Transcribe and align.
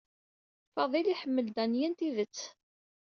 Faḍil 0.73 1.07
iḥemmel 1.13 1.47
Danya 1.55 1.87
n 1.89 1.93
tidet. 1.97 2.39